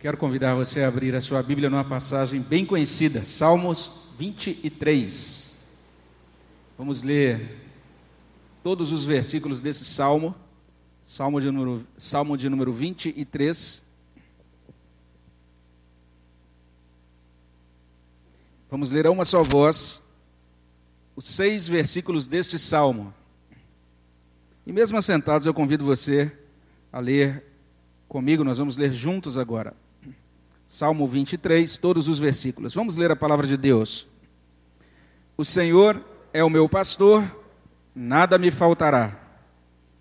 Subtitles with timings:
[0.00, 5.58] quero convidar você a abrir a sua Bíblia numa passagem bem conhecida, Salmos 23.
[6.78, 7.58] Vamos ler
[8.62, 10.34] todos os versículos desse salmo,
[11.02, 13.82] salmo de número, salmo de número 23.
[18.70, 20.00] Vamos ler a uma só voz
[21.14, 23.12] os seis versículos deste salmo.
[24.66, 26.32] E mesmo assentados, eu convido você
[26.90, 27.44] a ler
[28.08, 29.74] comigo, nós vamos ler juntos agora.
[30.72, 32.72] Salmo 23, todos os versículos.
[32.74, 34.06] Vamos ler a palavra de Deus.
[35.36, 36.00] O Senhor
[36.32, 37.28] é o meu pastor,
[37.92, 39.18] nada me faltará.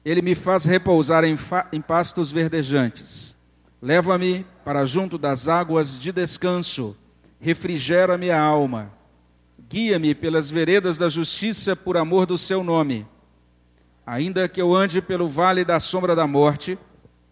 [0.06, 1.36] Ele me faz repousar em,
[1.74, 3.36] em pastos verdejantes.
[3.82, 6.96] Leva-me para junto das águas de descanso.
[7.40, 8.94] Refrigera minha alma.
[9.68, 13.08] Guia-me pelas veredas da justiça por amor do seu nome.
[14.06, 16.78] Ainda que eu ande pelo vale da sombra da morte,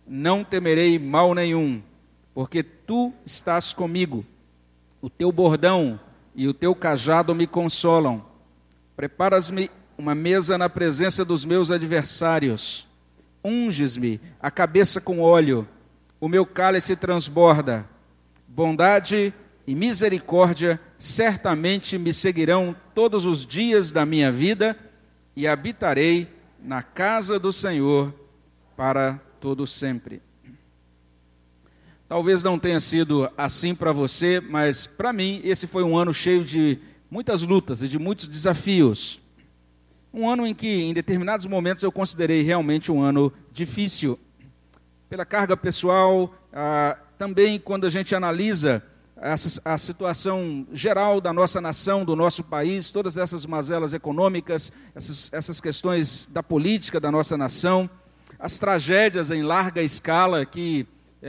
[0.07, 1.83] não temerei mal nenhum,
[2.33, 4.25] porque tu estás comigo.
[5.01, 5.99] O teu bordão
[6.33, 8.25] e o teu cajado me consolam.
[8.95, 12.87] Preparas-me uma mesa na presença dos meus adversários.
[13.43, 15.67] Unges-me a cabeça com óleo,
[16.19, 17.87] o meu cálice transborda.
[18.47, 19.33] Bondade
[19.67, 24.77] e misericórdia certamente me seguirão todos os dias da minha vida
[25.35, 26.27] e habitarei
[26.59, 28.13] na casa do Senhor
[28.75, 30.21] para todo sempre.
[32.09, 36.41] Talvez não tenha sido assim para você, mas para mim esse foi um ano cheio
[36.41, 36.79] de
[37.11, 39.19] muitas lutas e de muitos desafios.
[40.13, 44.17] Um ano em que, em determinados momentos, eu considerei realmente um ano difícil.
[45.09, 48.81] Pela carga pessoal, ah, também quando a gente analisa
[49.65, 55.59] a situação geral da nossa nação, do nosso país, todas essas mazelas econômicas, essas, essas
[55.59, 57.89] questões da política da nossa nação,
[58.39, 60.87] as tragédias em larga escala que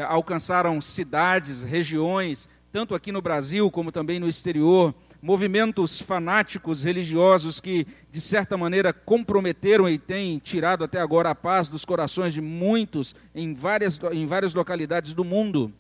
[0.08, 7.86] alcançaram cidades, regiões, tanto aqui no Brasil como também no exterior, movimentos fanáticos religiosos que,
[8.10, 13.14] de certa maneira, comprometeram e têm tirado até agora a paz dos corações de muitos
[13.34, 15.72] em várias, em várias localidades do mundo.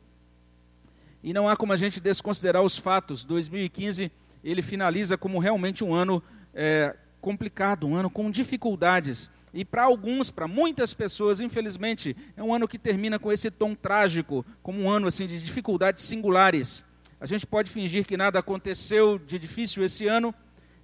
[1.22, 3.24] E não há como a gente desconsiderar os fatos.
[3.24, 4.10] 2015
[4.42, 6.22] ele finaliza como realmente um ano
[6.54, 9.30] é, complicado, um ano com dificuldades.
[9.58, 13.74] E para alguns, para muitas pessoas, infelizmente, é um ano que termina com esse tom
[13.74, 16.84] trágico, como um ano assim de dificuldades singulares.
[17.20, 20.32] A gente pode fingir que nada aconteceu de difícil esse ano,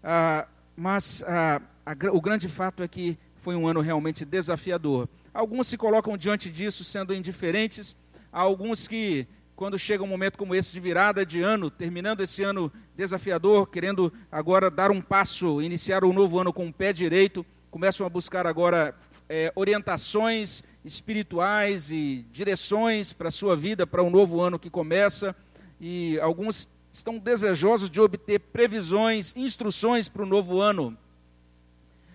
[0.02, 5.08] ah, mas ah, a, o grande fato é que foi um ano realmente desafiador.
[5.32, 7.96] Alguns se colocam diante disso sendo indiferentes,
[8.32, 9.24] há alguns que
[9.54, 14.12] quando chega um momento como esse de virada de ano, terminando esse ano desafiador, querendo
[14.32, 18.46] agora dar um passo, iniciar um novo ano com o pé direito, começam a buscar
[18.46, 18.94] agora
[19.28, 24.70] é, orientações espirituais e direções para a sua vida, para o um novo ano que
[24.70, 25.34] começa,
[25.80, 30.96] e alguns estão desejosos de obter previsões, instruções para o novo ano.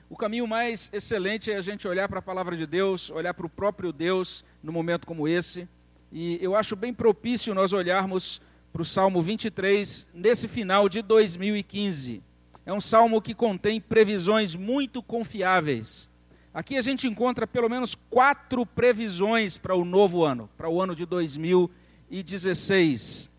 [0.10, 3.46] O caminho mais excelente é a gente olhar para a palavra de Deus, olhar para
[3.46, 5.68] o próprio Deus num momento como esse
[6.10, 12.29] e eu acho bem propício nós olharmos para o Salmo 23 nesse final de 2015.
[12.66, 16.08] É um salmo que contém previsões muito confiáveis.
[16.54, 20.96] Aqui a gente encontra pelo menos quatro previsões para o novo ano, para o ano
[20.96, 23.30] de 2016.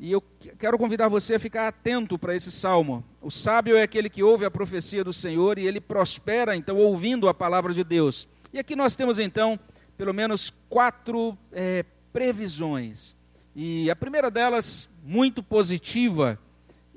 [0.00, 0.22] E eu
[0.58, 3.04] quero convidar você a ficar atento para esse salmo.
[3.22, 7.28] O sábio é aquele que ouve a profecia do Senhor e ele prospera, então, ouvindo
[7.28, 8.26] a palavra de Deus.
[8.52, 9.58] E aqui nós temos, então,
[9.96, 13.16] pelo menos quatro é, previsões.
[13.54, 16.38] E a primeira delas, muito positiva,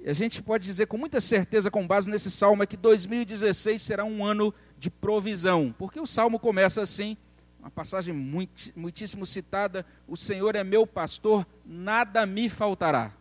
[0.10, 4.06] a gente pode dizer com muita certeza, com base nesse salmo, é que 2016 será
[4.06, 7.18] um ano de provisão, porque o salmo começa assim,
[7.60, 8.14] uma passagem
[8.76, 13.14] muitíssimo citada: O Senhor é meu pastor, nada me faltará.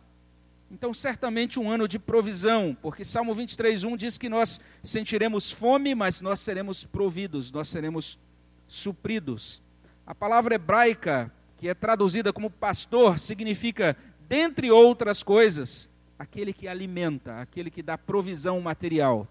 [0.69, 6.21] Então, certamente um ano de provisão, porque Salmo 23:1 diz que nós sentiremos fome, mas
[6.21, 8.19] nós seremos providos, nós seremos
[8.67, 9.61] supridos.
[10.05, 13.97] A palavra hebraica que é traduzida como pastor, significa,
[14.27, 19.27] dentre outras coisas, aquele que alimenta, aquele que dá provisão material,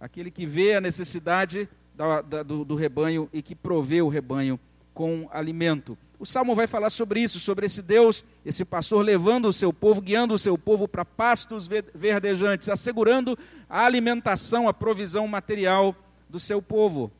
[0.00, 4.58] aquele que vê a necessidade da, da, do, do rebanho e que provê o rebanho
[4.94, 5.98] com alimento.
[6.18, 10.00] O salmo vai falar sobre isso, sobre esse Deus, esse pastor levando o seu povo,
[10.00, 13.38] guiando o seu povo para pastos verdejantes, assegurando
[13.68, 15.94] a alimentação, a provisão material
[16.28, 17.10] do seu povo.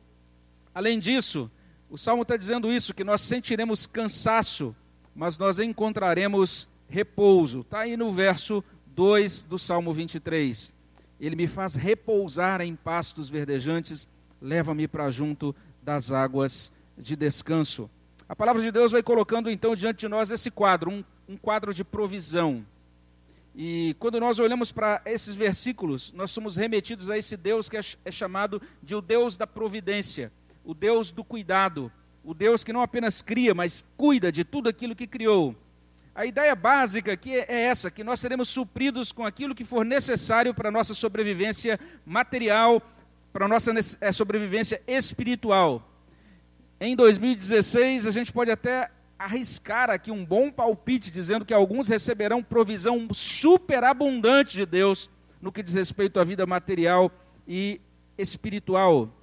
[0.75, 1.49] Além disso,
[1.89, 4.75] o salmo está dizendo isso, que nós sentiremos cansaço,
[5.15, 7.61] mas nós encontraremos repouso.
[7.61, 8.63] Está aí no verso
[8.99, 10.73] 2 do Salmo 23.
[11.21, 14.09] Ele me faz repousar em pastos verdejantes,
[14.41, 17.89] leva-me para junto das águas de descanso.
[18.27, 21.73] A palavra de Deus vai colocando então diante de nós esse quadro, um um quadro
[21.73, 22.65] de provisão.
[23.55, 27.81] E quando nós olhamos para esses versículos, nós somos remetidos a esse Deus que é,
[28.03, 30.29] é chamado de o Deus da providência,
[30.65, 31.89] o Deus do cuidado,
[32.21, 35.55] o Deus que não apenas cria, mas cuida de tudo aquilo que criou.
[36.13, 40.53] A ideia básica aqui é essa, que nós seremos supridos com aquilo que for necessário
[40.53, 42.81] para a nossa sobrevivência material,
[43.31, 43.71] para a nossa
[44.01, 45.87] é, sobrevivência espiritual.
[46.79, 52.41] Em 2016, a gente pode até arriscar aqui um bom palpite, dizendo que alguns receberão
[52.41, 55.09] provisão superabundante de Deus
[55.41, 57.11] no que diz respeito à vida material
[57.47, 57.81] e
[58.17, 59.13] espiritual.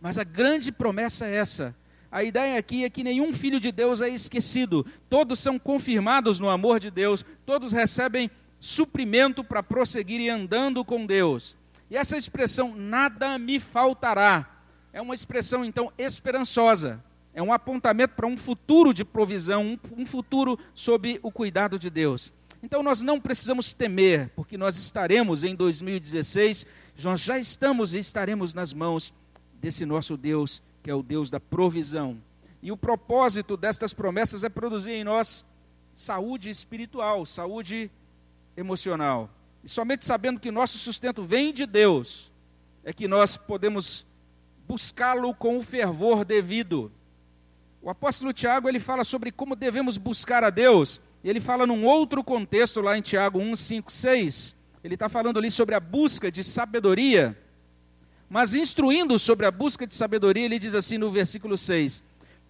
[0.00, 1.74] Mas a grande promessa é essa.
[2.10, 4.86] A ideia aqui é que nenhum filho de Deus é esquecido.
[5.08, 8.30] Todos são confirmados no amor de Deus, todos recebem
[8.60, 11.56] suprimento para prosseguir andando com Deus.
[11.90, 14.60] E essa expressão, nada me faltará,
[14.92, 17.02] é uma expressão então esperançosa.
[17.34, 22.32] É um apontamento para um futuro de provisão, um, futuro sob o cuidado de Deus.
[22.62, 26.64] Então nós não precisamos temer, porque nós estaremos em 2016,
[27.04, 29.12] nós já estamos e estaremos nas mãos
[29.60, 32.16] desse nosso Deus, que é o Deus da provisão.
[32.62, 35.44] E o propósito destas promessas é produzir em nós
[35.92, 37.90] saúde espiritual, saúde
[38.56, 39.28] emocional.
[39.64, 42.30] E somente sabendo que nosso sustento vem de Deus,
[42.84, 44.06] é que nós podemos
[44.68, 46.92] buscá-lo com o fervor devido.
[47.82, 51.00] O apóstolo Tiago ele fala sobre como devemos buscar a Deus.
[51.24, 54.54] Ele fala num outro contexto lá em Tiago 1, 5, 6.
[54.84, 57.36] Ele está falando ali sobre a busca de sabedoria.
[58.28, 62.02] Mas instruindo sobre a busca de sabedoria, ele diz assim no versículo 6: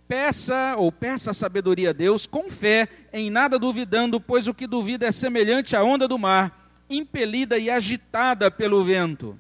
[0.09, 4.67] Peça ou peça a sabedoria a Deus com fé, em nada duvidando, pois o que
[4.67, 9.39] duvida é semelhante à onda do mar impelida e agitada pelo vento.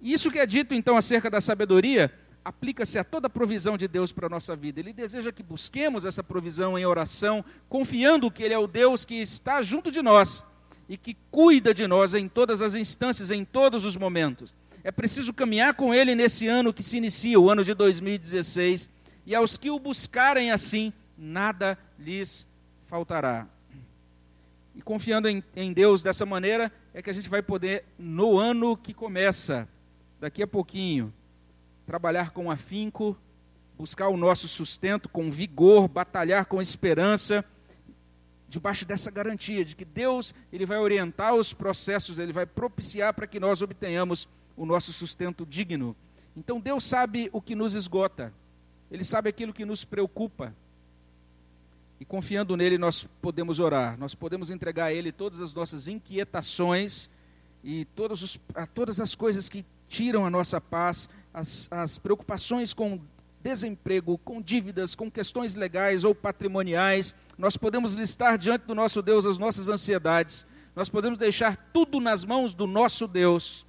[0.00, 2.12] Isso que é dito então acerca da sabedoria
[2.44, 4.80] aplica-se a toda a provisão de Deus para a nossa vida.
[4.80, 9.14] Ele deseja que busquemos essa provisão em oração, confiando que Ele é o Deus que
[9.14, 10.44] está junto de nós
[10.88, 14.52] e que cuida de nós em todas as instâncias, em todos os momentos.
[14.84, 18.88] É preciso caminhar com Ele nesse ano que se inicia, o ano de 2016,
[19.24, 22.46] e aos que o buscarem assim, nada lhes
[22.86, 23.46] faltará.
[24.74, 28.76] E confiando em, em Deus dessa maneira, é que a gente vai poder, no ano
[28.76, 29.68] que começa,
[30.20, 31.12] daqui a pouquinho,
[31.86, 33.16] trabalhar com afinco,
[33.78, 37.44] buscar o nosso sustento com vigor, batalhar com esperança,
[38.48, 43.26] debaixo dessa garantia de que Deus ele vai orientar os processos, ele vai propiciar para
[43.26, 45.96] que nós obtenhamos o nosso sustento digno.
[46.36, 48.32] Então Deus sabe o que nos esgota,
[48.90, 50.54] Ele sabe aquilo que nos preocupa,
[52.02, 57.08] e confiando nele, nós podemos orar, nós podemos entregar a Ele todas as nossas inquietações
[57.62, 58.40] e todos os,
[58.74, 63.00] todas as coisas que tiram a nossa paz, as, as preocupações com
[63.40, 67.14] desemprego, com dívidas, com questões legais ou patrimoniais.
[67.38, 70.44] Nós podemos listar diante do nosso Deus as nossas ansiedades,
[70.74, 73.64] nós podemos deixar tudo nas mãos do nosso Deus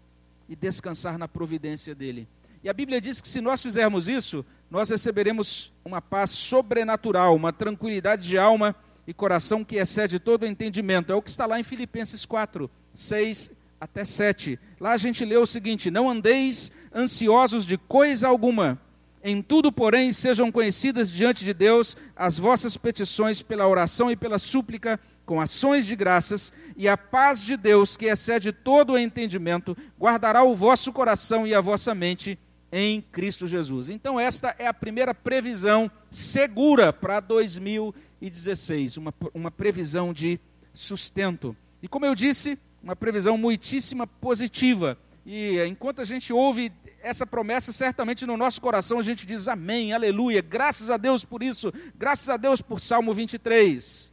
[0.48, 2.28] e descansar na providência dEle.
[2.63, 7.51] E a Bíblia diz que se nós fizermos isso, nós receberemos uma paz sobrenatural, uma
[7.51, 8.75] tranquilidade de alma
[9.06, 11.12] e coração que excede todo o entendimento.
[11.12, 14.57] É o que está lá em Filipenses 4, 6 até 7.
[14.80, 18.80] Lá a gente lê o seguinte: Não andeis ansiosos de coisa alguma.
[19.22, 24.38] Em tudo, porém, sejam conhecidas diante de Deus as vossas petições pela oração e pela
[24.38, 29.77] súplica, com ações de graças, e a paz de Deus, que excede todo o entendimento,
[29.99, 32.37] guardará o vosso coração e a vossa mente
[32.71, 33.89] em Cristo Jesus.
[33.89, 40.39] Então, esta é a primeira previsão segura para 2016, uma, uma previsão de
[40.73, 41.56] sustento.
[41.81, 44.97] E como eu disse, uma previsão muitíssima positiva.
[45.25, 49.94] E enquanto a gente ouve essa promessa, certamente no nosso coração a gente diz amém,
[49.94, 54.12] aleluia, graças a Deus por isso, graças a Deus por Salmo 23.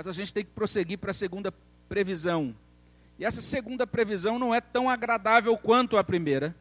[0.00, 1.52] Mas a gente tem que prosseguir para a segunda
[1.86, 2.54] previsão.
[3.18, 6.56] E essa segunda previsão não é tão agradável quanto a primeira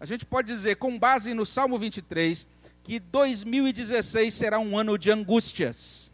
[0.00, 2.48] a gente pode dizer, com base no Salmo 23,
[2.82, 6.10] que 2016 será um ano de angústias.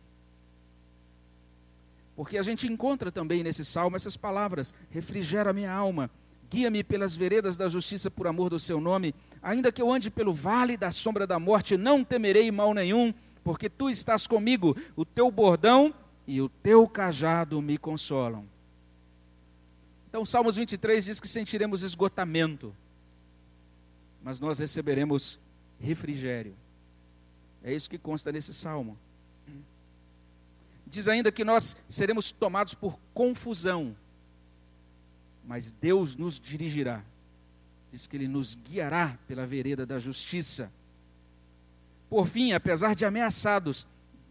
[2.15, 6.11] Porque a gente encontra também nesse salmo essas palavras: refrigera minha alma,
[6.51, 10.31] guia-me pelas veredas da justiça por amor do seu nome, ainda que eu ande pelo
[10.31, 15.31] vale da sombra da morte, não temerei mal nenhum, porque tu estás comigo, o teu
[15.31, 15.95] bordão
[16.27, 18.45] e o teu cajado me consolam.
[20.09, 22.75] Então, Salmos 23 diz que sentiremos esgotamento
[24.27, 25.39] mas nós receberemos
[25.81, 26.53] refrigério.
[27.63, 28.99] É isso que consta nesse salmo.
[30.85, 33.95] Diz ainda que nós seremos tomados por confusão,
[35.47, 37.05] mas Deus nos dirigirá.
[37.93, 40.73] Diz que Ele nos guiará pela vereda da justiça.
[42.11, 43.87] Por fim, apesar de ameaçados,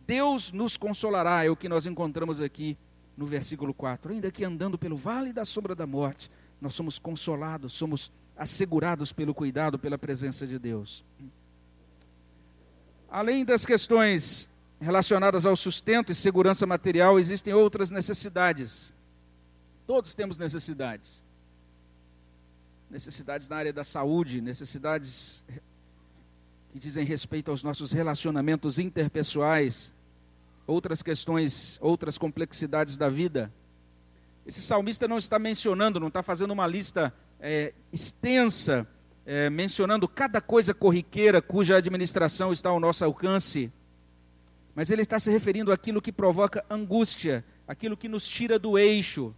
[0.08, 2.78] Deus nos consolará, é o que nós encontramos aqui
[3.18, 4.12] no versículo 4.
[4.12, 6.30] Ainda que andando pelo vale da sombra da morte,
[6.62, 11.04] nós somos consolados, somos assegurados pelo cuidado, pela presença de Deus.
[13.10, 18.92] Além das questões relacionadas ao sustento e segurança material, existem outras necessidades.
[19.88, 21.24] Todos temos necessidades.
[22.90, 25.44] Necessidades na área da saúde, necessidades
[26.74, 29.94] que dizem respeito aos nossos relacionamentos interpessoais,
[30.68, 33.52] outras questões, outras complexidades da vida.
[34.46, 38.88] Esse salmista não está mencionando, não está fazendo uma lista é, extensa,
[39.26, 43.72] é, mencionando cada coisa corriqueira cuja administração está ao nosso alcance,
[44.76, 49.34] mas ele está se referindo àquilo que provoca angústia, aquilo que nos tira do eixo,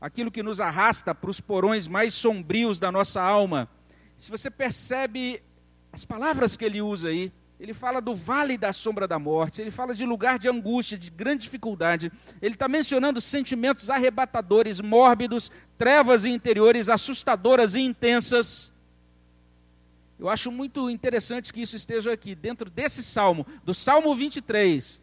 [0.00, 3.68] aquilo que nos arrasta para os porões mais sombrios da nossa alma.
[4.16, 5.42] Se você percebe
[5.92, 9.70] as palavras que ele usa aí, ele fala do vale da sombra da morte, ele
[9.70, 12.12] fala de lugar de angústia, de grande dificuldade.
[12.40, 18.72] Ele está mencionando sentimentos arrebatadores, mórbidos, trevas interiores assustadoras e intensas.
[20.20, 25.00] Eu acho muito interessante que isso esteja aqui, dentro desse salmo, do Salmo 23.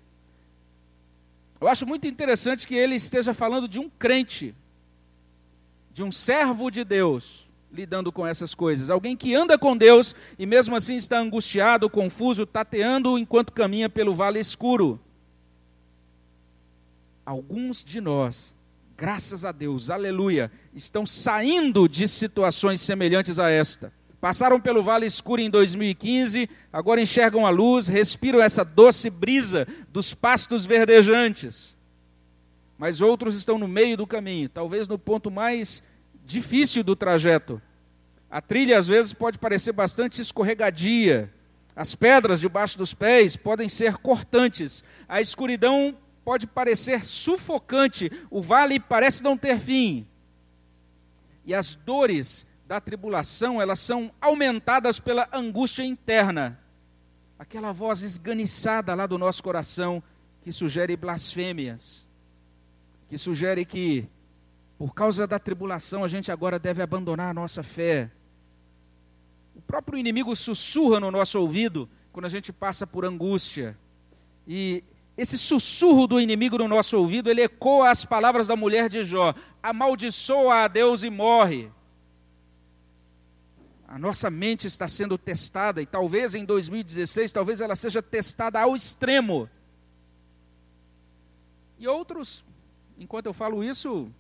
[1.60, 4.56] Eu acho muito interessante que ele esteja falando de um crente,
[5.92, 7.45] de um servo de Deus
[7.76, 8.90] lidando com essas coisas.
[8.90, 14.16] Alguém que anda com Deus e mesmo assim está angustiado, confuso, tateando enquanto caminha pelo
[14.16, 15.00] vale escuro.
[17.26, 18.56] Alguns de nós,
[18.96, 23.92] graças a Deus, aleluia, estão saindo de situações semelhantes a esta.
[24.22, 30.14] Passaram pelo vale escuro em 2015, agora enxergam a luz, respiram essa doce brisa dos
[30.14, 31.76] pastos verdejantes.
[32.78, 35.82] Mas outros estão no meio do caminho, talvez no ponto mais
[36.26, 37.62] difícil do trajeto.
[38.30, 41.32] A trilha às vezes pode parecer bastante escorregadia.
[41.76, 44.84] As pedras debaixo dos pés podem ser cortantes.
[45.08, 48.12] A escuridão pode parecer sufocante.
[48.30, 50.08] O vale parece não ter fim.
[51.46, 56.60] E as dores da tribulação, elas são aumentadas pela angústia interna.
[57.38, 60.02] Aquela voz esganiçada lá do nosso coração
[60.44, 62.08] que sugere blasfêmias,
[63.10, 64.08] que sugere que
[64.78, 68.12] por causa da tribulação, a gente agora deve abandonar a nossa fé.
[69.56, 73.78] O próprio inimigo sussurra no nosso ouvido quando a gente passa por angústia.
[74.48, 74.84] E
[75.18, 79.34] esse sussurro do inimigo no nosso ouvido, ele ecoa as palavras da mulher de Jó:
[79.64, 81.72] amaldiçoa a Deus e morre.
[83.88, 88.76] A nossa mente está sendo testada e talvez em 2016, talvez ela seja testada ao
[88.76, 89.50] extremo.
[91.80, 92.44] E outros,
[92.98, 94.12] enquanto eu falo isso,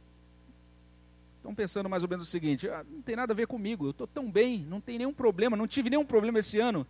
[1.46, 3.92] estão pensando mais ou menos o seguinte: ah, não tem nada a ver comigo, eu
[3.92, 6.88] estou tão bem, não tem nenhum problema, não tive nenhum problema esse ano.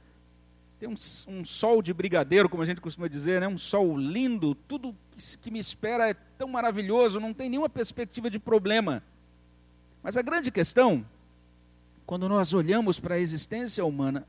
[0.80, 0.96] Tem um,
[1.28, 3.48] um, sol de brigadeiro, como a gente costuma dizer, né?
[3.48, 8.30] um sol lindo, tudo que, que me espera é tão maravilhoso, não tem nenhuma perspectiva
[8.30, 9.02] de problema.
[10.04, 11.06] Mas a grande questão,
[12.06, 14.28] quando nós olhamos para a existência humana,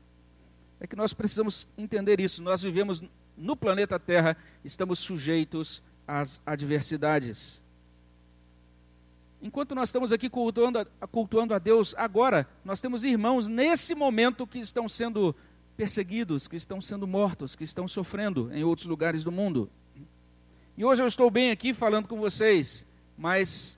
[0.79, 2.41] é que nós precisamos entender isso.
[2.41, 3.03] Nós vivemos
[3.37, 7.61] no planeta Terra, estamos sujeitos às adversidades.
[9.41, 14.47] Enquanto nós estamos aqui cultuando a, cultuando a Deus agora, nós temos irmãos nesse momento
[14.47, 15.35] que estão sendo
[15.75, 19.69] perseguidos, que estão sendo mortos, que estão sofrendo em outros lugares do mundo.
[20.75, 22.85] E hoje eu estou bem aqui falando com vocês,
[23.17, 23.77] mas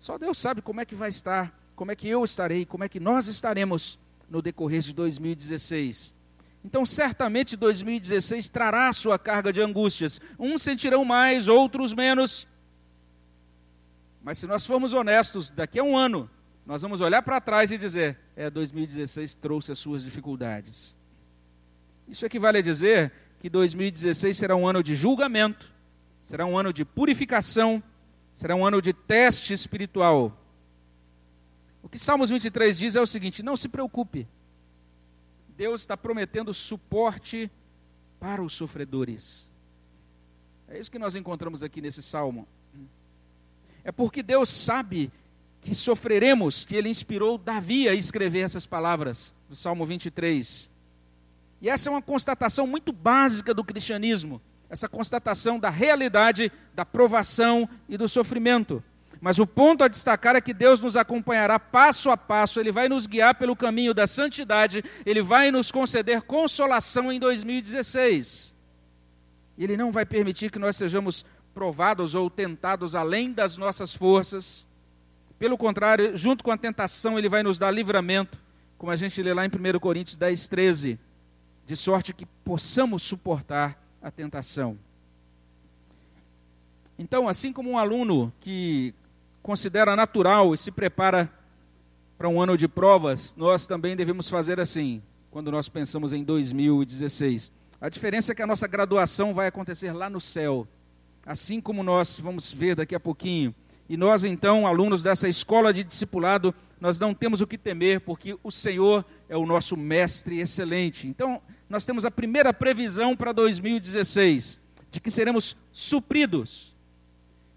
[0.00, 2.88] só Deus sabe como é que vai estar, como é que eu estarei, como é
[2.88, 6.14] que nós estaremos no decorrer de 2016.
[6.64, 10.18] Então, certamente 2016 trará sua carga de angústias.
[10.38, 12.46] Uns sentirão mais, outros menos.
[14.24, 16.30] Mas se nós formos honestos, daqui a um ano,
[16.64, 20.96] nós vamos olhar para trás e dizer: é, 2016 trouxe as suas dificuldades.
[22.08, 25.70] Isso equivale a dizer que 2016 será um ano de julgamento,
[26.22, 27.82] será um ano de purificação,
[28.34, 30.34] será um ano de teste espiritual.
[31.82, 34.26] O que Salmos 23 diz é o seguinte: não se preocupe,
[35.54, 37.50] Deus está prometendo suporte
[38.18, 39.50] para os sofredores.
[40.66, 42.48] É isso que nós encontramos aqui nesse salmo.
[43.84, 45.12] É porque Deus sabe
[45.60, 50.70] que sofreremos, que Ele inspirou Davi a escrever essas palavras do Salmo 23.
[51.60, 57.68] E essa é uma constatação muito básica do cristianismo, essa constatação da realidade, da provação
[57.88, 58.82] e do sofrimento.
[59.20, 62.88] Mas o ponto a destacar é que Deus nos acompanhará passo a passo, Ele vai
[62.88, 68.52] nos guiar pelo caminho da santidade, Ele vai nos conceder consolação em 2016.
[69.56, 74.66] Ele não vai permitir que nós sejamos provados ou tentados além das nossas forças.
[75.38, 78.38] Pelo contrário, junto com a tentação, ele vai nos dar livramento,
[78.76, 80.98] como a gente lê lá em 1 Coríntios 10, 13,
[81.66, 84.76] de sorte que possamos suportar a tentação.
[86.98, 88.94] Então, assim como um aluno que
[89.42, 91.30] considera natural e se prepara
[92.16, 97.50] para um ano de provas, nós também devemos fazer assim, quando nós pensamos em 2016.
[97.80, 100.66] A diferença é que a nossa graduação vai acontecer lá no céu,
[101.26, 103.54] assim como nós vamos ver daqui a pouquinho.
[103.88, 108.36] E nós, então, alunos dessa escola de discipulado, nós não temos o que temer, porque
[108.42, 111.06] o Senhor é o nosso mestre excelente.
[111.06, 116.72] Então, nós temos a primeira previsão para 2016, de que seremos supridos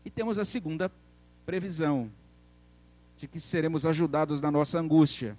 [0.05, 0.91] e temos a segunda
[1.45, 2.09] previsão,
[3.17, 5.37] de que seremos ajudados na nossa angústia.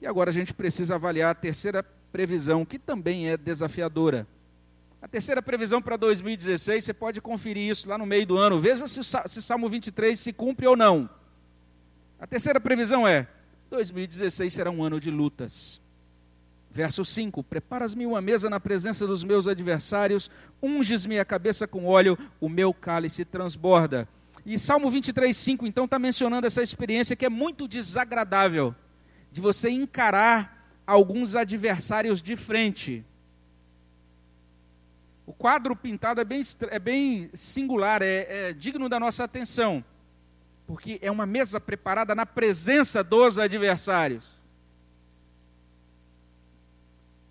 [0.00, 1.82] E agora a gente precisa avaliar a terceira
[2.12, 4.26] previsão, que também é desafiadora.
[5.04, 8.58] A terceira previsão para 2016, você pode conferir isso lá no meio do ano.
[8.58, 11.10] Veja se, se Salmo 23 se cumpre ou não.
[12.18, 13.28] A terceira previsão é:
[13.68, 15.78] 2016 será um ano de lutas.
[16.70, 20.30] Verso 5: Preparas-me uma mesa na presença dos meus adversários,
[20.62, 24.08] unges-me a cabeça com óleo, o meu cálice transborda.
[24.46, 28.74] E Salmo 23, 5, então, está mencionando essa experiência que é muito desagradável,
[29.30, 33.04] de você encarar alguns adversários de frente.
[35.26, 39.82] O quadro pintado é bem, é bem singular, é, é digno da nossa atenção,
[40.66, 44.34] porque é uma mesa preparada na presença dos adversários.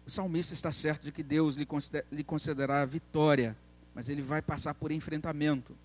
[0.05, 3.55] O salmista está certo de que Deus lhe concederá a vitória,
[3.95, 5.75] mas ele vai passar por enfrentamento.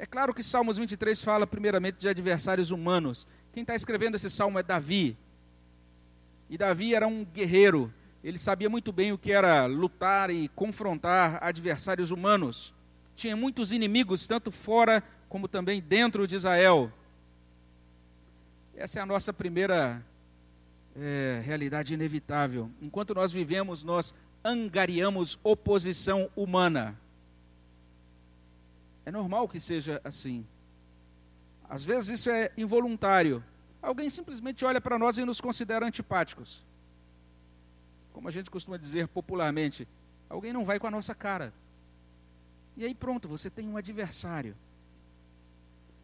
[0.00, 3.26] É claro que Salmos 23 fala primeiramente de adversários humanos.
[3.52, 5.14] Quem está escrevendo esse salmo é Davi.
[6.48, 7.92] E Davi era um guerreiro.
[8.22, 12.72] Ele sabia muito bem o que era lutar e confrontar adversários humanos.
[13.16, 16.92] Tinha muitos inimigos, tanto fora como também dentro de Israel.
[18.76, 20.04] Essa é a nossa primeira
[20.96, 22.70] é, realidade inevitável.
[22.82, 24.12] Enquanto nós vivemos, nós
[24.44, 26.94] angariamos oposição humana.
[29.04, 30.46] É normal que seja assim.
[31.68, 33.42] Às vezes isso é involuntário.
[33.82, 36.62] Alguém simplesmente olha para nós e nos considera antipáticos.
[38.12, 39.86] Como a gente costuma dizer popularmente,
[40.28, 41.52] alguém não vai com a nossa cara.
[42.76, 44.54] E aí pronto, você tem um adversário.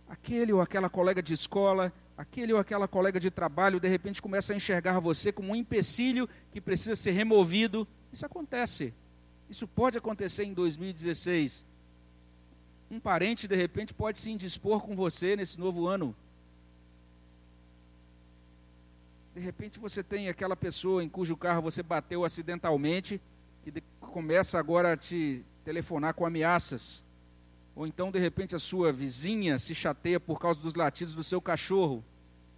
[0.08, 4.52] Aquele ou aquela colega de escola aquele ou aquela colega de trabalho de repente começa
[4.52, 7.86] a enxergar você como um empecilho que precisa ser removido.
[8.12, 8.94] Isso acontece.
[9.50, 11.64] Isso pode acontecer em 2016.
[12.90, 16.14] Um parente de repente pode se indispor com você nesse novo ano.
[19.36, 23.20] De repente você tem aquela pessoa em cujo carro você bateu acidentalmente,
[23.62, 27.04] que começa agora a te telefonar com ameaças.
[27.74, 31.38] Ou então, de repente, a sua vizinha se chateia por causa dos latidos do seu
[31.38, 32.02] cachorro.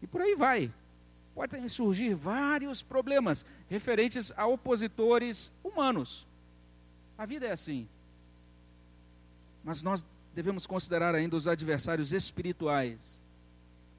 [0.00, 0.72] E por aí vai.
[1.34, 6.24] Podem surgir vários problemas referentes a opositores humanos.
[7.18, 7.88] A vida é assim.
[9.64, 13.20] Mas nós devemos considerar ainda os adversários espirituais.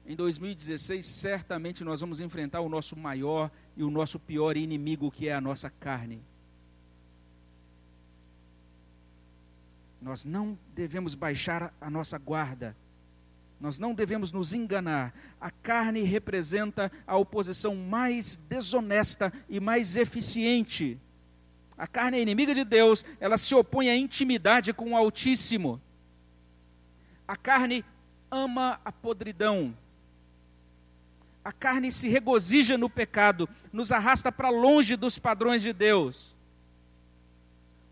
[0.06, 5.28] Em 2016, certamente nós vamos enfrentar o nosso maior e o nosso pior inimigo, que
[5.28, 6.20] é a nossa carne.
[10.00, 12.74] Nós não devemos baixar a nossa guarda.
[13.60, 15.14] Nós não devemos nos enganar.
[15.38, 20.98] A carne representa a oposição mais desonesta e mais eficiente.
[21.76, 25.80] A carne é inimiga de Deus, ela se opõe à intimidade com o Altíssimo.
[27.28, 27.84] A carne
[28.30, 29.74] ama a podridão.
[31.44, 36.34] A carne se regozija no pecado, nos arrasta para longe dos padrões de Deus.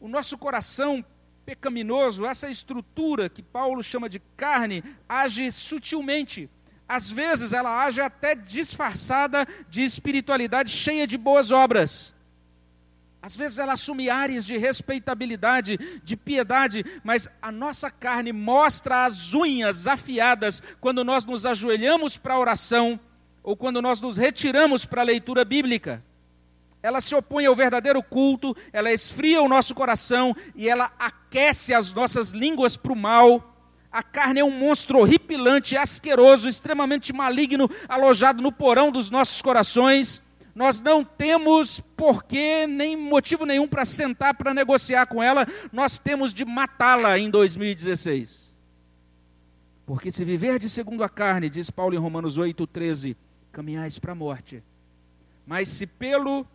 [0.01, 1.05] O nosso coração
[1.47, 6.49] pecaminoso, essa estrutura que Paulo chama de carne, age sutilmente.
[6.87, 12.15] Às vezes ela age até disfarçada de espiritualidade cheia de boas obras.
[13.21, 19.33] Às vezes ela assume áreas de respeitabilidade, de piedade, mas a nossa carne mostra as
[19.33, 23.01] unhas afiadas quando nós nos ajoelhamos para a oração
[23.49, 26.03] ou quando nós nos retiramos para a leitura bíblica
[26.83, 31.93] ela se opõe ao verdadeiro culto, ela esfria o nosso coração e ela aquece as
[31.93, 33.57] nossas línguas para o mal.
[33.91, 40.23] A carne é um monstro horripilante, asqueroso, extremamente maligno, alojado no porão dos nossos corações.
[40.55, 46.33] Nós não temos porquê, nem motivo nenhum para sentar para negociar com ela, nós temos
[46.33, 48.55] de matá-la em 2016.
[49.85, 53.17] Porque se viver de segundo a carne, diz Paulo em Romanos 8,13,
[53.59, 54.63] caminhais para a morte.
[55.45, 56.47] Mas se pelo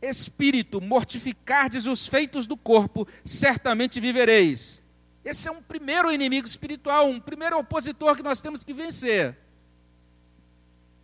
[0.00, 4.80] espírito mortificardes os feitos do corpo, certamente vivereis.
[5.24, 9.36] Esse é um primeiro inimigo espiritual, um primeiro opositor que nós temos que vencer.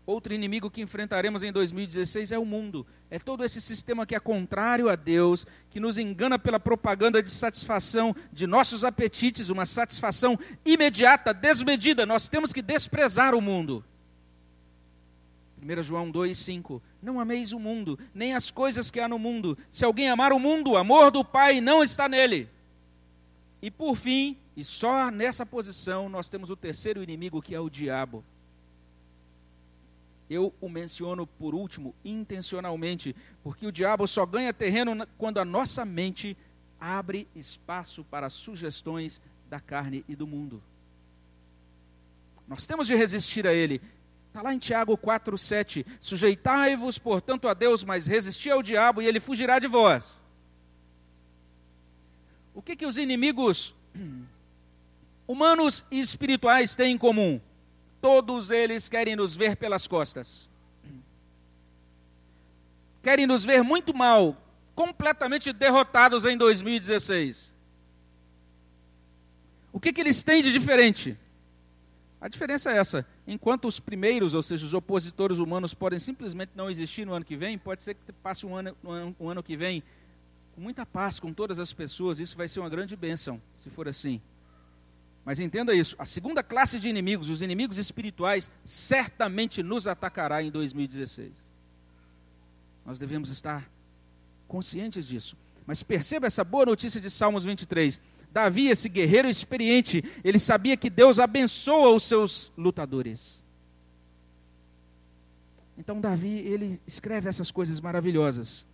[0.07, 2.87] Outro inimigo que enfrentaremos em 2016 é o mundo.
[3.11, 7.31] É todo esse sistema que é contrário a Deus, que nos engana pela propaganda de
[7.31, 12.07] satisfação de nossos apetites, uma satisfação imediata, desmedida.
[12.07, 13.85] Nós temos que desprezar o mundo.
[15.63, 19.57] 1 João 2,5: Não ameis o mundo, nem as coisas que há no mundo.
[19.71, 22.49] Se alguém amar o mundo, o amor do Pai não está nele.
[23.61, 27.71] E por fim, e só nessa posição, nós temos o terceiro inimigo, que é o
[27.71, 28.25] diabo.
[30.31, 35.85] Eu o menciono por último intencionalmente, porque o diabo só ganha terreno quando a nossa
[35.85, 36.37] mente
[36.81, 40.63] abre espaço para sugestões da carne e do mundo.
[42.47, 43.81] Nós temos de resistir a ele.
[44.29, 45.85] Está lá em Tiago 4,7.
[46.01, 50.21] Sujeitai-vos, portanto, a Deus, mas resisti ao diabo e ele fugirá de vós.
[52.55, 53.75] O que, que os inimigos
[55.27, 57.41] humanos e espirituais têm em comum?
[58.01, 60.49] Todos eles querem nos ver pelas costas.
[63.03, 64.37] Querem nos ver muito mal,
[64.75, 67.53] completamente derrotados em 2016.
[69.73, 71.17] O que, que eles têm de diferente?
[72.21, 73.07] A diferença é essa.
[73.31, 77.37] Enquanto os primeiros, ou seja, os opositores humanos, podem simplesmente não existir no ano que
[77.37, 78.75] vem, pode ser que você passe um ano,
[79.21, 79.83] um ano que vem
[80.55, 82.19] com muita paz com todas as pessoas.
[82.19, 84.19] Isso vai ser uma grande bênção, se for assim.
[85.27, 90.51] Mas entenda isso: a segunda classe de inimigos, os inimigos espirituais, certamente nos atacará em
[90.51, 91.31] 2016.
[92.87, 93.69] Nós devemos estar
[94.49, 95.37] conscientes disso.
[95.67, 98.01] Mas perceba essa boa notícia de Salmos 23.
[98.33, 103.43] Davi, esse guerreiro experiente, ele sabia que Deus abençoa os seus lutadores.
[105.77, 108.67] Então Davi, ele escreve essas coisas maravilhosas.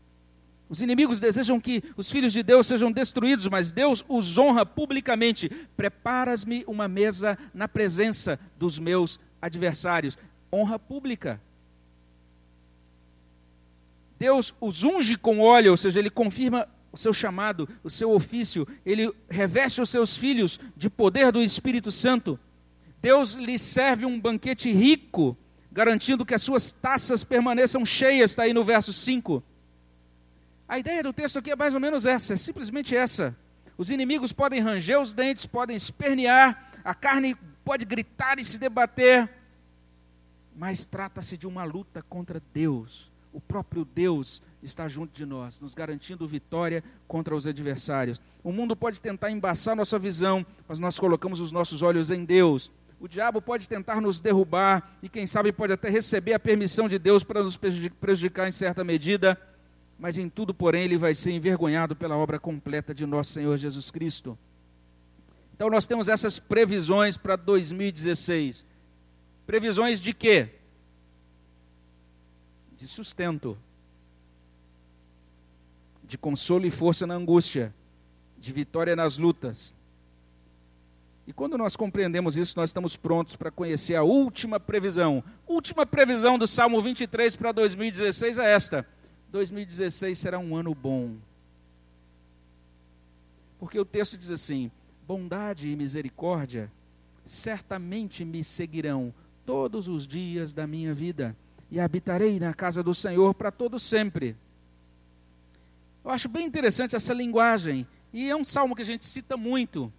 [0.68, 5.50] Os inimigos desejam que os filhos de Deus sejam destruídos, mas Deus os honra publicamente.
[5.76, 10.18] Preparas-me uma mesa na presença dos meus adversários.
[10.52, 11.40] Honra pública.
[14.18, 18.66] Deus os unge com óleo, ou seja, ele confirma o seu chamado, o seu ofício,
[18.86, 22.38] ele reveste os seus filhos de poder do Espírito Santo.
[23.02, 25.36] Deus lhes serve um banquete rico,
[25.72, 29.42] garantindo que as suas taças permaneçam cheias, está aí no verso 5.
[30.68, 33.34] A ideia do texto aqui é mais ou menos essa, é simplesmente essa.
[33.76, 39.28] Os inimigos podem ranger os dentes, podem espernear, a carne pode gritar e se debater,
[40.56, 43.10] mas trata-se de uma luta contra Deus.
[43.32, 48.20] O próprio Deus está junto de nós, nos garantindo vitória contra os adversários.
[48.42, 52.70] O mundo pode tentar embaçar nossa visão, mas nós colocamos os nossos olhos em Deus.
[52.98, 56.98] O diabo pode tentar nos derrubar e, quem sabe, pode até receber a permissão de
[56.98, 59.38] Deus para nos prejudicar em certa medida
[59.98, 63.90] mas em tudo, porém, ele vai ser envergonhado pela obra completa de nosso Senhor Jesus
[63.90, 64.36] Cristo.
[65.54, 68.64] Então nós temos essas previsões para 2016.
[69.46, 70.48] Previsões de quê?
[72.76, 73.56] De sustento,
[76.14, 77.74] de consolo e força na angústia,
[78.38, 79.74] de vitória nas lutas.
[81.26, 85.24] E quando nós compreendemos isso, nós estamos prontos para conhecer a última previsão.
[85.44, 88.86] Última previsão do Salmo 23 para 2016 é esta:
[89.32, 91.16] 2016 será um ano bom.
[93.58, 94.70] Porque o texto diz assim:
[95.08, 96.70] bondade e misericórdia
[97.26, 99.12] certamente me seguirão
[99.44, 101.34] todos os dias da minha vida,
[101.72, 104.36] e habitarei na casa do Senhor para todo sempre.
[106.04, 109.92] Eu acho bem interessante essa linguagem, e é um salmo que a gente cita muito.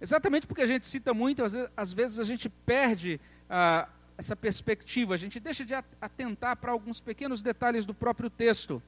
[0.00, 1.42] Exatamente porque a gente cita muito,
[1.76, 7.00] às vezes, a gente perde a, essa perspectiva, a gente deixa de atentar para alguns
[7.00, 8.82] pequenos detalhes do próprio texto.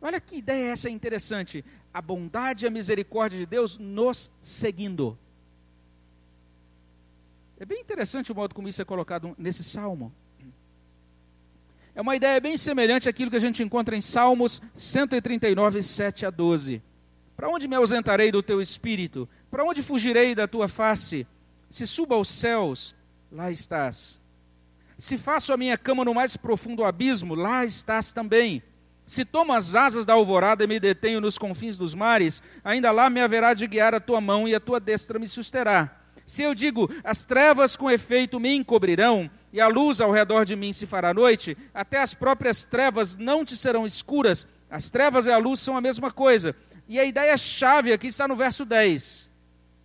[0.00, 1.64] Olha que ideia essa interessante.
[1.92, 5.18] A bondade e a misericórdia de Deus nos seguindo.
[7.60, 10.12] É bem interessante o modo como isso é colocado nesse salmo.
[11.94, 16.30] É uma ideia bem semelhante àquilo que a gente encontra em Salmos 139, 7 a
[16.30, 16.82] 12.
[17.36, 19.28] Para onde me ausentarei do teu espírito?
[19.50, 21.26] Para onde fugirei da tua face?
[21.70, 22.94] Se suba aos céus,
[23.30, 24.20] lá estás.
[24.98, 28.62] Se faço a minha cama no mais profundo abismo, lá estás também.
[29.06, 33.08] Se tomo as asas da alvorada e me detenho nos confins dos mares, ainda lá
[33.08, 35.96] me haverá de guiar a tua mão e a tua destra me susterá.
[36.26, 40.54] Se eu digo, as trevas com efeito me encobrirão, e a luz ao redor de
[40.54, 44.46] mim se fará noite, até as próprias trevas não te serão escuras.
[44.70, 46.54] As trevas e a luz são a mesma coisa.
[46.86, 49.30] E a ideia-chave aqui está no verso 10.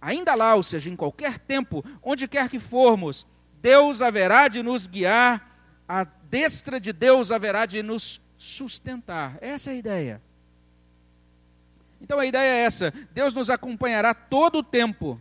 [0.01, 3.25] Ainda lá, ou seja, em qualquer tempo, onde quer que formos,
[3.61, 5.49] Deus haverá de nos guiar,
[5.87, 9.37] a destra de Deus haverá de nos sustentar.
[9.39, 10.21] Essa é a ideia.
[12.01, 15.19] Então a ideia é essa: Deus nos acompanhará todo o tempo,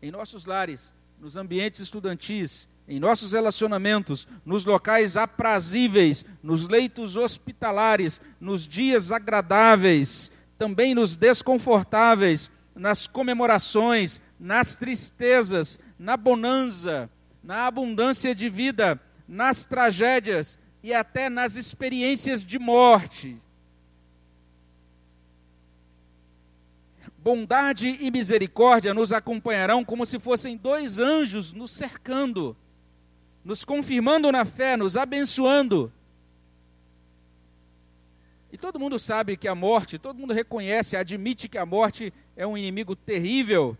[0.00, 8.20] em nossos lares, nos ambientes estudantis, em nossos relacionamentos, nos locais aprazíveis, nos leitos hospitalares,
[8.40, 17.08] nos dias agradáveis, também nos desconfortáveis, nas comemorações, nas tristezas, na bonança,
[17.42, 23.38] na abundância de vida, nas tragédias e até nas experiências de morte.
[27.18, 32.54] Bondade e misericórdia nos acompanharão como se fossem dois anjos nos cercando,
[33.44, 35.92] nos confirmando na fé, nos abençoando.
[38.52, 42.46] E todo mundo sabe que a morte, todo mundo reconhece, admite que a morte é
[42.46, 43.76] um inimigo terrível,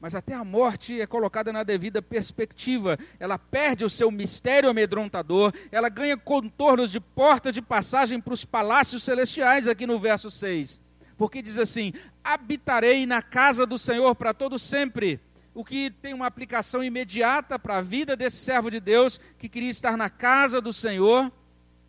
[0.00, 2.98] mas até a morte é colocada na devida perspectiva.
[3.18, 8.44] Ela perde o seu mistério amedrontador, ela ganha contornos de porta de passagem para os
[8.44, 10.84] palácios celestiais, aqui no verso 6
[11.16, 11.92] porque diz assim:
[12.22, 15.20] habitarei na casa do Senhor para todo sempre.
[15.54, 19.70] O que tem uma aplicação imediata para a vida desse servo de Deus que queria
[19.70, 21.30] estar na casa do Senhor.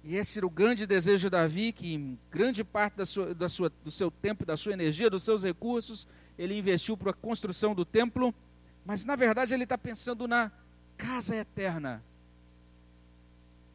[0.04, 3.50] E esse era o grande desejo de Davi, que em grande parte da sua, da
[3.50, 7.74] sua, do seu tempo, da sua energia, dos seus recursos, ele investiu para a construção
[7.74, 8.34] do templo.
[8.86, 10.52] Mas na verdade ele está pensando na
[10.96, 12.02] casa eterna,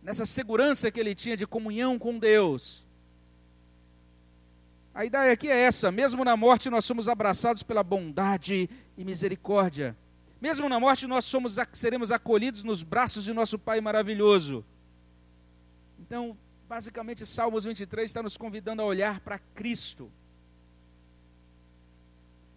[0.02, 2.82] nessa segurança que ele tinha de comunhão com Deus
[4.94, 9.96] a ideia aqui é essa: mesmo na morte, nós somos abraçados pela bondade e misericórdia.
[10.40, 14.64] Mesmo na morte, nós somos, seremos acolhidos nos braços de nosso Pai maravilhoso.
[15.98, 16.36] Então,
[16.68, 20.10] basicamente, Salmos 23 está nos convidando a olhar para Cristo.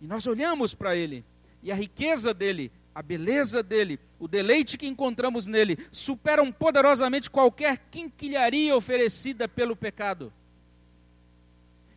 [0.02, 1.24] E nós olhamos para Ele,
[1.62, 7.78] e a riqueza dele, a beleza dele, o deleite que encontramos nele, superam poderosamente qualquer
[7.92, 10.32] quinquilharia oferecida pelo pecado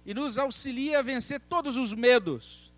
[0.07, 2.71] e nos auxilia a vencer todos os medos.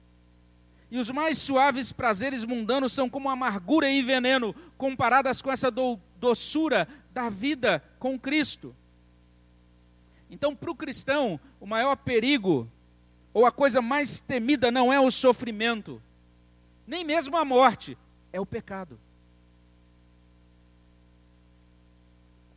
[0.90, 5.98] E os mais suaves prazeres mundanos são como amargura e veneno comparadas com essa do,
[6.18, 8.74] doçura da vida com Cristo.
[10.30, 12.66] Então, para o cristão, o maior perigo,
[13.34, 16.00] ou a coisa mais temida, não é o sofrimento,
[16.86, 17.96] nem mesmo a morte,
[18.32, 18.98] é o pecado.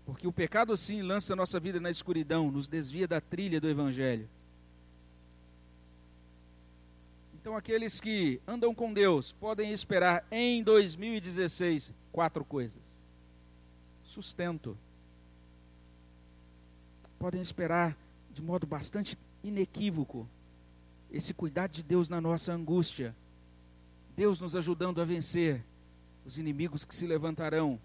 [0.06, 4.30] Porque o pecado, sim, lança nossa vida na escuridão, nos desvia da trilha do Evangelho.
[7.42, 12.80] Então, aqueles que andam com Deus podem esperar em 2016 quatro coisas:
[14.04, 14.78] sustento.
[17.18, 17.98] Podem esperar
[18.32, 20.30] de modo bastante inequívoco
[21.12, 23.16] esse cuidado de Deus na nossa angústia.
[24.16, 25.64] Deus nos ajudando a vencer
[26.24, 27.80] os inimigos que se levantarão.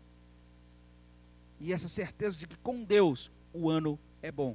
[1.58, 4.54] E essa certeza de que com Deus o ano é bom.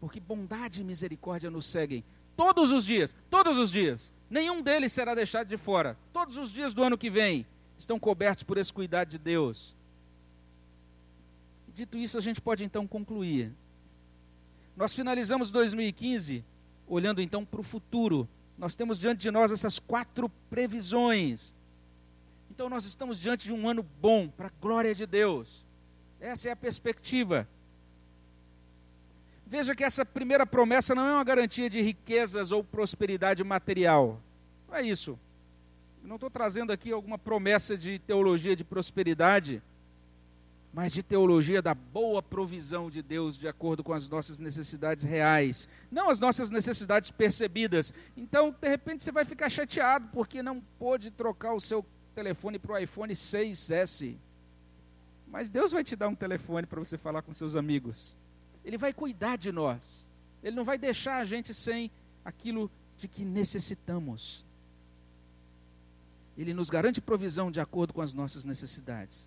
[0.00, 2.02] Porque bondade e misericórdia nos seguem
[2.36, 4.10] Todos os dias, todos os dias.
[4.28, 5.96] Nenhum deles será deixado de fora.
[6.12, 7.46] Todos os dias do ano que vem
[7.78, 9.74] estão cobertos por esse cuidado de Deus.
[11.74, 13.52] Dito isso, a gente pode então concluir.
[14.76, 16.44] Nós finalizamos 2015
[16.86, 18.28] olhando então para o futuro.
[18.58, 21.52] Nós temos diante de nós essas quatro previsões.
[22.50, 25.62] Então nós estamos diante de um ano bom para a glória de Deus.
[26.20, 27.46] Essa é a perspectiva.
[29.48, 34.20] Veja que essa primeira promessa não é uma garantia de riquezas ou prosperidade material.
[34.68, 35.16] Não é isso.
[36.02, 39.62] Eu não estou trazendo aqui alguma promessa de teologia de prosperidade,
[40.74, 45.68] mas de teologia da boa provisão de Deus de acordo com as nossas necessidades reais,
[45.92, 47.94] não as nossas necessidades percebidas.
[48.16, 52.72] Então, de repente, você vai ficar chateado porque não pôde trocar o seu telefone para
[52.72, 54.16] o iPhone 6S.
[55.28, 58.12] Mas Deus vai te dar um telefone para você falar com seus amigos.
[58.66, 59.80] Ele vai cuidar de nós.
[60.42, 61.88] Ele não vai deixar a gente sem
[62.24, 64.44] aquilo de que necessitamos.
[66.36, 69.24] Ele nos garante provisão de acordo com as nossas necessidades.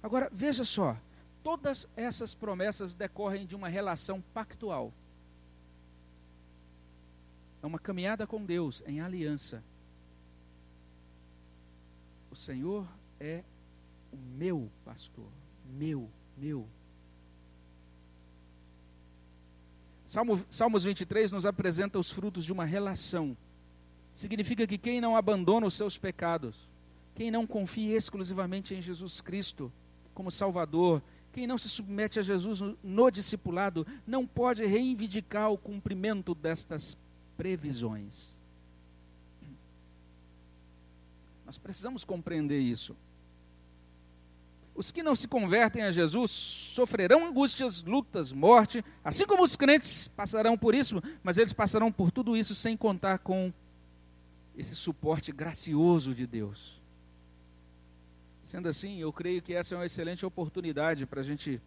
[0.00, 0.96] Agora, veja só,
[1.42, 4.92] todas essas promessas decorrem de uma relação pactual.
[7.60, 9.60] É uma caminhada com Deus em aliança.
[12.30, 12.86] O Senhor
[13.18, 13.42] é
[14.12, 15.28] o meu pastor,
[15.64, 16.64] meu, meu.
[20.14, 23.36] Salmo, Salmos 23 nos apresenta os frutos de uma relação.
[24.14, 26.54] Significa que quem não abandona os seus pecados,
[27.16, 29.72] quem não confia exclusivamente em Jesus Cristo
[30.14, 35.58] como Salvador, quem não se submete a Jesus no, no discipulado, não pode reivindicar o
[35.58, 36.96] cumprimento destas
[37.36, 38.38] previsões.
[41.44, 42.94] Nós precisamos compreender isso.
[44.74, 50.08] Os que não se convertem a Jesus sofrerão angústias, lutas, morte, assim como os crentes
[50.08, 53.52] passarão por isso, mas eles passarão por tudo isso sem contar com
[54.56, 56.74] esse suporte gracioso de Deus.
[58.44, 61.60] Sendo assim, eu creio que essa é uma excelente oportunidade para a gente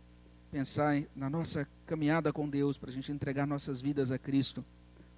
[0.52, 4.64] pensar na nossa caminhada com Deus, para a gente entregar nossas vidas a Cristo,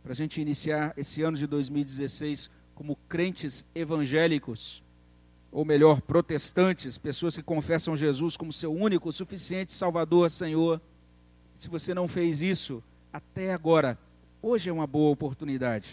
[0.03, 4.81] para a gente iniciar esse ano de 2016 como crentes evangélicos,
[5.51, 10.79] ou melhor, protestantes, pessoas que confessam Jesus como seu único, suficiente Salvador, Senhor.
[11.57, 13.97] Se você não fez isso até agora,
[14.41, 15.89] hoje é uma boa oportunidade.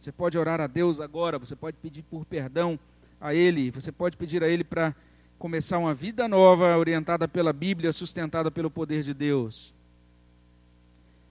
[0.00, 2.78] Você pode orar a Deus agora, você pode pedir por perdão
[3.20, 4.94] a Ele, você pode pedir a Ele para
[5.38, 9.72] começar uma vida nova, orientada pela Bíblia, sustentada pelo poder de Deus.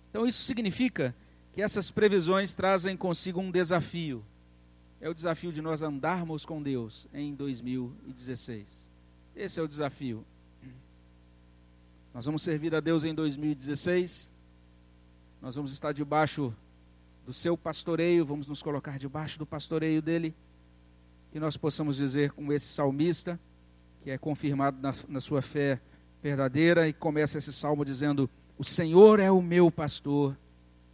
[0.10, 1.14] Então, isso significa
[1.56, 4.24] que essas previsões trazem consigo um desafio.
[5.04, 8.66] É o desafio de nós andarmos com Deus em 2016.
[9.36, 10.24] Esse é o desafio.
[12.14, 14.32] Nós vamos servir a Deus em 2016.
[15.42, 16.56] Nós vamos estar debaixo
[17.26, 20.34] do seu pastoreio, vamos nos colocar debaixo do pastoreio dele.
[21.34, 23.38] Que nós possamos dizer, como esse salmista,
[24.06, 25.82] que é confirmado na, na sua fé
[26.22, 30.34] verdadeira, e começa esse salmo dizendo: O Senhor é o meu pastor,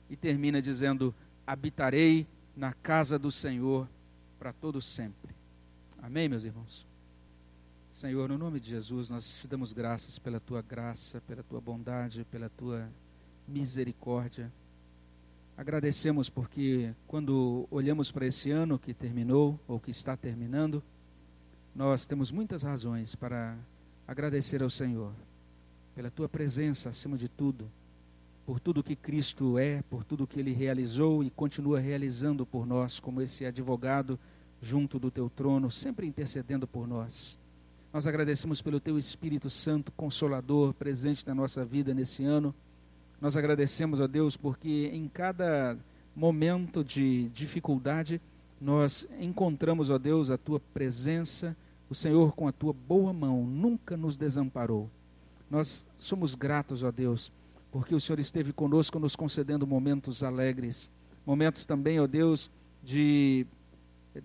[0.10, 1.14] e termina dizendo:
[1.46, 2.26] Habitarei
[2.58, 3.88] na casa do Senhor
[4.40, 5.36] para todo sempre.
[6.02, 6.86] Amém, meus irmãos?
[7.92, 12.24] Senhor, no nome de Jesus, nós te damos graças pela tua graça, pela tua bondade,
[12.32, 12.90] pela tua
[13.46, 14.50] misericórdia.
[15.58, 20.82] Agradecemos porque quando olhamos para esse ano que terminou ou que está terminando,
[21.76, 23.58] nós temos muitas razões para
[24.08, 25.12] agradecer ao Senhor
[25.94, 27.70] pela tua presença acima de tudo,
[28.50, 33.00] por tudo que Cristo é, por tudo que ele realizou e continua realizando por nós,
[33.00, 34.18] como esse advogado
[34.60, 37.38] junto do teu trono, sempre intercedendo por nós.
[37.94, 42.52] Nós agradecemos pelo teu Espírito Santo consolador presente na nossa vida nesse ano.
[43.22, 45.78] Nós agradecemos a Deus porque em cada
[46.16, 48.20] momento de dificuldade
[48.60, 51.56] nós encontramos, ó Deus, a tua presença
[51.88, 54.90] o Senhor, com a tua boa mão, nunca nos desamparou.
[55.52, 57.32] Nós somos gratos, ó Deus,
[57.72, 60.90] porque o Senhor esteve conosco, nos concedendo momentos alegres,
[61.26, 62.50] momentos também, ó Deus,
[62.84, 63.46] de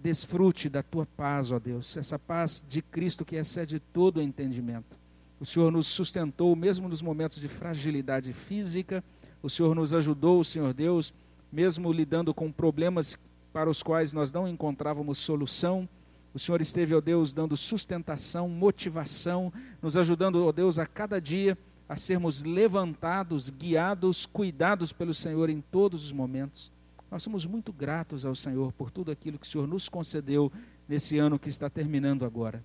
[0.02, 4.96] desfrute da tua paz, ó Deus, essa paz de Cristo que excede todo o entendimento.
[5.38, 9.04] O Senhor nos sustentou, mesmo nos momentos de fragilidade física,
[9.42, 11.12] o Senhor nos ajudou, Senhor Deus,
[11.52, 13.18] mesmo lidando com problemas
[13.52, 15.88] para os quais nós não encontrávamos solução.
[16.32, 19.52] O Senhor esteve, ó Deus, dando sustentação, motivação,
[19.82, 25.60] nos ajudando, ó Deus, a cada dia a sermos levantados, guiados, cuidados pelo Senhor em
[25.60, 26.70] todos os momentos.
[27.10, 30.50] Nós somos muito gratos ao Senhor por tudo aquilo que o Senhor nos concedeu
[30.88, 32.62] nesse ano que está terminando agora.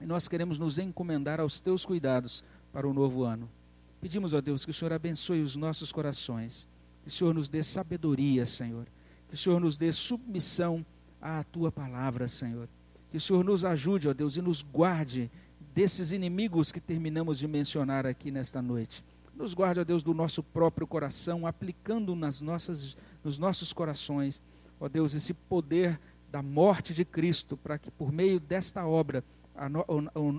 [0.00, 3.48] E nós queremos nos encomendar aos teus cuidados para o novo ano.
[4.00, 6.66] Pedimos, ó Deus, que o Senhor abençoe os nossos corações,
[7.02, 8.86] que o Senhor nos dê sabedoria, Senhor,
[9.28, 10.84] que o Senhor nos dê submissão
[11.20, 12.68] à tua palavra, Senhor
[13.10, 15.30] que o Senhor nos ajude, ó Deus, e nos guarde
[15.74, 19.04] desses inimigos que terminamos de mencionar aqui nesta noite.
[19.34, 24.42] Nos guarde, ó Deus, do nosso próprio coração, aplicando nas nossas, nos nossos corações,
[24.80, 25.98] ó Deus, esse poder
[26.30, 29.22] da morte de Cristo, para que por meio desta obra
[29.58, 29.84] a, no,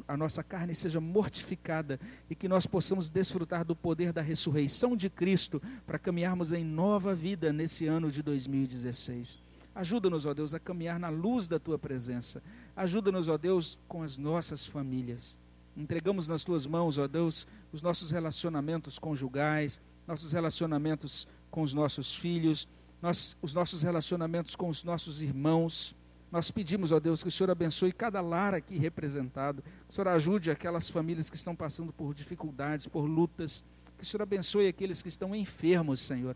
[0.08, 5.10] a, nossa carne seja mortificada e que nós possamos desfrutar do poder da ressurreição de
[5.10, 9.40] Cristo para caminharmos em nova vida nesse ano de 2016.
[9.80, 12.44] Ajuda-nos, ó Deus, a caminhar na luz da tua presença.
[12.76, 15.38] Ajuda-nos, ó Deus, com as nossas famílias.
[15.78, 22.14] Entregamos nas tuas mãos, ó Deus, os nossos relacionamentos conjugais, nossos relacionamentos com os nossos
[22.14, 22.68] filhos,
[23.02, 25.96] nós, os nossos relacionamentos com os nossos irmãos.
[26.30, 29.62] Nós pedimos, ó Deus, que o Senhor abençoe cada lar aqui representado.
[29.62, 33.64] Que o Senhor ajude aquelas famílias que estão passando por dificuldades, por lutas.
[33.98, 36.36] Que o Senhor abençoe aqueles que estão enfermos, Senhor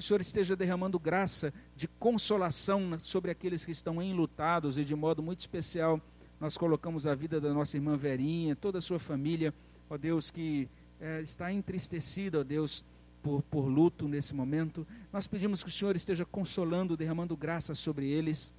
[0.00, 5.22] o Senhor esteja derramando graça de consolação sobre aqueles que estão enlutados e de modo
[5.22, 6.00] muito especial
[6.40, 9.52] nós colocamos a vida da nossa irmã Verinha, toda a sua família,
[9.90, 10.66] ó Deus, que
[10.98, 12.82] é, está entristecida, ó Deus,
[13.22, 14.86] por, por luto nesse momento.
[15.12, 18.50] Nós pedimos que o Senhor esteja consolando, derramando graça sobre eles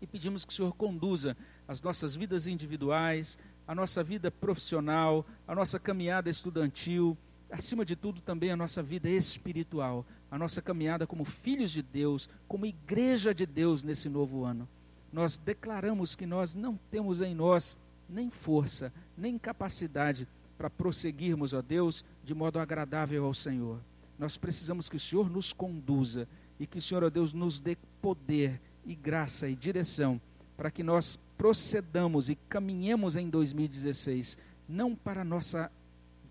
[0.00, 5.54] e pedimos que o Senhor conduza as nossas vidas individuais, a nossa vida profissional, a
[5.54, 7.18] nossa caminhada estudantil,
[7.50, 12.28] acima de tudo também a nossa vida espiritual, a nossa caminhada como filhos de Deus,
[12.46, 14.68] como igreja de Deus nesse novo ano.
[15.12, 17.76] Nós declaramos que nós não temos em nós
[18.08, 20.26] nem força, nem capacidade
[20.56, 23.78] para prosseguirmos, ó Deus, de modo agradável ao Senhor.
[24.18, 26.28] Nós precisamos que o Senhor nos conduza
[26.58, 30.20] e que o Senhor, ó Deus, nos dê poder e graça e direção
[30.56, 34.36] para que nós procedamos e caminhemos em 2016,
[34.68, 35.72] não para nossa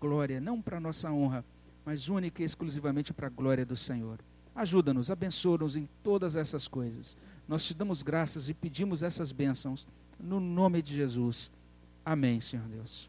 [0.00, 1.44] glória, não para nossa honra,
[1.84, 4.18] mas única e exclusivamente para a glória do Senhor.
[4.54, 7.16] Ajuda-nos, abençoa-nos em todas essas coisas.
[7.48, 9.86] Nós te damos graças e pedimos essas bênçãos
[10.18, 11.50] no nome de Jesus.
[12.04, 13.08] Amém, Senhor Deus.